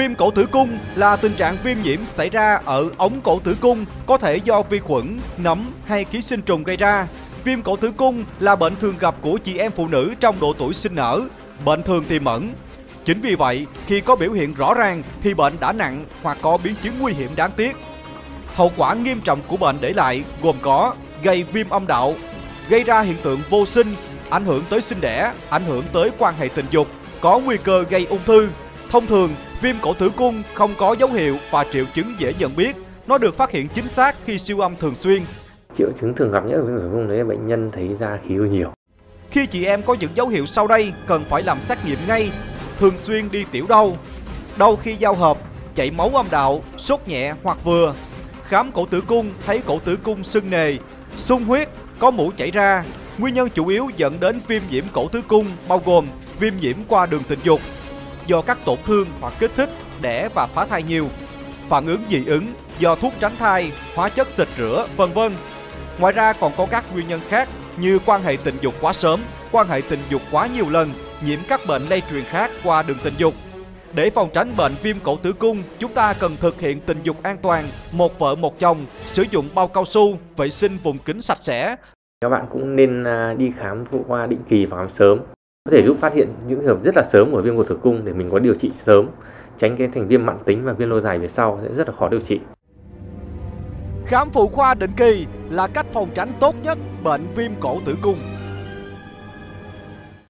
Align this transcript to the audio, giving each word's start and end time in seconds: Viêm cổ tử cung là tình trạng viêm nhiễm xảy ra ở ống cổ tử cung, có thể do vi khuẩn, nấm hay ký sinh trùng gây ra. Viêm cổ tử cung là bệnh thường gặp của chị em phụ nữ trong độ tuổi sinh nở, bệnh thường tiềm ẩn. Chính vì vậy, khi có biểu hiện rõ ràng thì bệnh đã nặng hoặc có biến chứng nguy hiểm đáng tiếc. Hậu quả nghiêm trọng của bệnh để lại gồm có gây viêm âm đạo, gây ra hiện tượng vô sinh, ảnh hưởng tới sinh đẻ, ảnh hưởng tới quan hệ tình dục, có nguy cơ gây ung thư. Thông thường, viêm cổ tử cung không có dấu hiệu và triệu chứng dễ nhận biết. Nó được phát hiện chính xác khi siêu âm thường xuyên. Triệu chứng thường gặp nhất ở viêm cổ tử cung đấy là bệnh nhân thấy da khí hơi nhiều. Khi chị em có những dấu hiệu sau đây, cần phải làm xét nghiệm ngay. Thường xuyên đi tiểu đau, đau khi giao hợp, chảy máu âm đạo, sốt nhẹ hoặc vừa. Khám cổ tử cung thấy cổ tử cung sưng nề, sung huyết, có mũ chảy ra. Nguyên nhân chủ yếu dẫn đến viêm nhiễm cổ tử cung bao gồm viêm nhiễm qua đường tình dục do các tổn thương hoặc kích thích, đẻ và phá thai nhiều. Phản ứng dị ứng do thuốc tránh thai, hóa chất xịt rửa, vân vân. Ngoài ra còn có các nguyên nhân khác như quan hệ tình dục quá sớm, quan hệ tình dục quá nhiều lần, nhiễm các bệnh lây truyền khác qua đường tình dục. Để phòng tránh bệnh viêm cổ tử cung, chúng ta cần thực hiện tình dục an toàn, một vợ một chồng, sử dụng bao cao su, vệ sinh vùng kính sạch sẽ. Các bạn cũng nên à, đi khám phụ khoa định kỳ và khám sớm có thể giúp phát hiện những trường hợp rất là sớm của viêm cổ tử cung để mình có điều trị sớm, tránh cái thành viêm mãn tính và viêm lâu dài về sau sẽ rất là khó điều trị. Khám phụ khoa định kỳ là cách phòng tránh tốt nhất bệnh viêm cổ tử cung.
Viêm 0.00 0.14
cổ 0.14 0.30
tử 0.30 0.46
cung 0.46 0.78
là 0.94 1.16
tình 1.16 1.34
trạng 1.34 1.56
viêm 1.64 1.76
nhiễm 1.82 2.06
xảy 2.06 2.30
ra 2.30 2.60
ở 2.64 2.90
ống 2.96 3.20
cổ 3.20 3.38
tử 3.44 3.56
cung, 3.60 3.84
có 4.06 4.18
thể 4.18 4.36
do 4.36 4.62
vi 4.62 4.78
khuẩn, 4.78 5.18
nấm 5.36 5.72
hay 5.86 6.04
ký 6.04 6.20
sinh 6.20 6.42
trùng 6.42 6.64
gây 6.64 6.76
ra. 6.76 7.06
Viêm 7.44 7.62
cổ 7.62 7.76
tử 7.76 7.92
cung 7.96 8.24
là 8.38 8.56
bệnh 8.56 8.76
thường 8.76 8.94
gặp 9.00 9.14
của 9.20 9.38
chị 9.44 9.58
em 9.58 9.72
phụ 9.72 9.88
nữ 9.88 10.14
trong 10.20 10.40
độ 10.40 10.54
tuổi 10.58 10.74
sinh 10.74 10.94
nở, 10.94 11.20
bệnh 11.64 11.82
thường 11.82 12.04
tiềm 12.04 12.24
ẩn. 12.24 12.52
Chính 13.04 13.20
vì 13.20 13.34
vậy, 13.34 13.66
khi 13.86 14.00
có 14.00 14.16
biểu 14.16 14.32
hiện 14.32 14.54
rõ 14.54 14.74
ràng 14.74 15.02
thì 15.22 15.34
bệnh 15.34 15.52
đã 15.60 15.72
nặng 15.72 16.04
hoặc 16.22 16.38
có 16.42 16.58
biến 16.64 16.74
chứng 16.82 16.94
nguy 17.00 17.12
hiểm 17.12 17.30
đáng 17.36 17.50
tiếc. 17.56 17.76
Hậu 18.54 18.72
quả 18.76 18.94
nghiêm 18.94 19.20
trọng 19.20 19.40
của 19.48 19.56
bệnh 19.56 19.76
để 19.80 19.92
lại 19.92 20.24
gồm 20.42 20.56
có 20.62 20.94
gây 21.22 21.42
viêm 21.42 21.68
âm 21.68 21.86
đạo, 21.86 22.14
gây 22.68 22.84
ra 22.84 23.00
hiện 23.00 23.16
tượng 23.22 23.40
vô 23.50 23.66
sinh, 23.66 23.94
ảnh 24.30 24.44
hưởng 24.44 24.62
tới 24.70 24.80
sinh 24.80 25.00
đẻ, 25.00 25.32
ảnh 25.50 25.64
hưởng 25.64 25.84
tới 25.92 26.10
quan 26.18 26.34
hệ 26.38 26.48
tình 26.48 26.66
dục, 26.70 26.88
có 27.20 27.38
nguy 27.38 27.56
cơ 27.64 27.84
gây 27.90 28.06
ung 28.10 28.24
thư. 28.26 28.48
Thông 28.90 29.06
thường, 29.06 29.30
viêm 29.60 29.76
cổ 29.82 29.94
tử 29.94 30.10
cung 30.16 30.42
không 30.54 30.74
có 30.78 30.96
dấu 30.98 31.08
hiệu 31.08 31.36
và 31.50 31.64
triệu 31.72 31.84
chứng 31.94 32.14
dễ 32.18 32.32
nhận 32.38 32.56
biết. 32.56 32.76
Nó 33.06 33.18
được 33.18 33.36
phát 33.36 33.50
hiện 33.50 33.68
chính 33.74 33.88
xác 33.88 34.16
khi 34.26 34.38
siêu 34.38 34.60
âm 34.60 34.76
thường 34.76 34.94
xuyên. 34.94 35.22
Triệu 35.76 35.88
chứng 36.00 36.14
thường 36.14 36.30
gặp 36.30 36.44
nhất 36.46 36.56
ở 36.56 36.64
viêm 36.64 36.76
cổ 36.76 36.82
tử 36.82 36.88
cung 36.92 37.08
đấy 37.08 37.18
là 37.18 37.24
bệnh 37.24 37.46
nhân 37.46 37.70
thấy 37.72 37.94
da 37.94 38.18
khí 38.28 38.36
hơi 38.36 38.48
nhiều. 38.48 38.72
Khi 39.30 39.46
chị 39.46 39.64
em 39.64 39.82
có 39.82 39.96
những 40.00 40.10
dấu 40.14 40.28
hiệu 40.28 40.46
sau 40.46 40.66
đây, 40.66 40.92
cần 41.06 41.24
phải 41.28 41.42
làm 41.42 41.60
xét 41.60 41.78
nghiệm 41.86 41.98
ngay. 42.08 42.30
Thường 42.78 42.96
xuyên 42.96 43.30
đi 43.30 43.44
tiểu 43.52 43.66
đau, 43.68 43.96
đau 44.58 44.76
khi 44.76 44.96
giao 44.98 45.14
hợp, 45.14 45.38
chảy 45.74 45.90
máu 45.90 46.10
âm 46.14 46.26
đạo, 46.30 46.62
sốt 46.78 47.00
nhẹ 47.06 47.34
hoặc 47.42 47.58
vừa. 47.64 47.94
Khám 48.44 48.72
cổ 48.72 48.86
tử 48.86 49.00
cung 49.00 49.30
thấy 49.46 49.60
cổ 49.66 49.78
tử 49.78 49.96
cung 49.96 50.24
sưng 50.24 50.50
nề, 50.50 50.76
sung 51.16 51.44
huyết, 51.44 51.68
có 51.98 52.10
mũ 52.10 52.30
chảy 52.36 52.50
ra. 52.50 52.84
Nguyên 53.18 53.34
nhân 53.34 53.48
chủ 53.54 53.66
yếu 53.66 53.90
dẫn 53.96 54.20
đến 54.20 54.40
viêm 54.48 54.62
nhiễm 54.70 54.84
cổ 54.92 55.08
tử 55.08 55.22
cung 55.28 55.46
bao 55.68 55.82
gồm 55.84 56.06
viêm 56.38 56.56
nhiễm 56.56 56.76
qua 56.88 57.06
đường 57.06 57.22
tình 57.28 57.38
dục 57.42 57.60
do 58.30 58.40
các 58.40 58.58
tổn 58.64 58.78
thương 58.86 59.06
hoặc 59.20 59.34
kích 59.38 59.50
thích, 59.56 59.70
đẻ 60.02 60.28
và 60.34 60.46
phá 60.46 60.66
thai 60.66 60.82
nhiều. 60.82 61.08
Phản 61.68 61.86
ứng 61.86 62.00
dị 62.08 62.24
ứng 62.26 62.46
do 62.78 62.94
thuốc 62.94 63.12
tránh 63.20 63.32
thai, 63.38 63.72
hóa 63.96 64.08
chất 64.08 64.28
xịt 64.28 64.48
rửa, 64.58 64.86
vân 64.96 65.12
vân. 65.12 65.32
Ngoài 65.98 66.12
ra 66.12 66.32
còn 66.32 66.52
có 66.56 66.66
các 66.70 66.84
nguyên 66.92 67.08
nhân 67.08 67.20
khác 67.28 67.48
như 67.76 67.98
quan 68.06 68.22
hệ 68.22 68.36
tình 68.44 68.54
dục 68.60 68.74
quá 68.80 68.92
sớm, 68.92 69.20
quan 69.52 69.66
hệ 69.68 69.82
tình 69.88 69.98
dục 70.10 70.22
quá 70.30 70.48
nhiều 70.54 70.64
lần, 70.70 70.90
nhiễm 71.26 71.38
các 71.48 71.60
bệnh 71.68 71.82
lây 71.82 72.02
truyền 72.10 72.24
khác 72.24 72.50
qua 72.64 72.82
đường 72.82 72.96
tình 73.04 73.14
dục. 73.18 73.34
Để 73.94 74.10
phòng 74.10 74.30
tránh 74.34 74.52
bệnh 74.56 74.72
viêm 74.82 74.96
cổ 75.00 75.16
tử 75.16 75.32
cung, 75.32 75.62
chúng 75.78 75.92
ta 75.92 76.14
cần 76.20 76.36
thực 76.40 76.60
hiện 76.60 76.80
tình 76.80 77.02
dục 77.02 77.22
an 77.22 77.38
toàn, 77.42 77.64
một 77.92 78.18
vợ 78.18 78.34
một 78.34 78.58
chồng, 78.58 78.86
sử 79.06 79.24
dụng 79.30 79.48
bao 79.54 79.68
cao 79.68 79.84
su, 79.84 80.18
vệ 80.36 80.48
sinh 80.48 80.76
vùng 80.82 80.98
kính 80.98 81.20
sạch 81.20 81.38
sẽ. 81.40 81.76
Các 82.20 82.28
bạn 82.28 82.46
cũng 82.50 82.76
nên 82.76 83.04
à, 83.04 83.34
đi 83.38 83.52
khám 83.58 83.84
phụ 83.90 84.04
khoa 84.08 84.26
định 84.26 84.42
kỳ 84.48 84.66
và 84.66 84.76
khám 84.76 84.88
sớm 84.88 85.18
có 85.64 85.70
thể 85.70 85.82
giúp 85.82 85.96
phát 85.96 86.14
hiện 86.14 86.28
những 86.48 86.58
trường 86.58 86.68
hợp 86.68 86.84
rất 86.84 86.96
là 86.96 87.02
sớm 87.02 87.32
của 87.32 87.40
viêm 87.40 87.56
cổ 87.56 87.62
tử 87.62 87.78
cung 87.82 88.04
để 88.04 88.12
mình 88.12 88.30
có 88.30 88.38
điều 88.38 88.54
trị 88.54 88.70
sớm, 88.74 89.08
tránh 89.58 89.76
cái 89.76 89.88
thành 89.88 90.08
viêm 90.08 90.26
mãn 90.26 90.36
tính 90.44 90.64
và 90.64 90.72
viêm 90.72 90.88
lâu 90.90 91.00
dài 91.00 91.18
về 91.18 91.28
sau 91.28 91.60
sẽ 91.62 91.74
rất 91.74 91.88
là 91.88 91.94
khó 91.94 92.08
điều 92.08 92.20
trị. 92.20 92.40
Khám 94.06 94.30
phụ 94.30 94.46
khoa 94.46 94.74
định 94.74 94.90
kỳ 94.96 95.26
là 95.50 95.66
cách 95.66 95.86
phòng 95.92 96.10
tránh 96.14 96.32
tốt 96.40 96.54
nhất 96.62 96.78
bệnh 97.04 97.26
viêm 97.36 97.50
cổ 97.60 97.78
tử 97.86 97.96
cung. 98.02 98.18